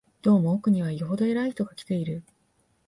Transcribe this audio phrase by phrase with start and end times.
[0.23, 2.23] どうも奥には、よほど偉い人が来ている